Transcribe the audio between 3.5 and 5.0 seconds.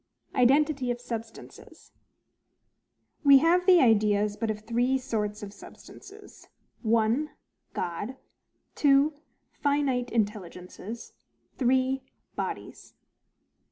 the ideas but of three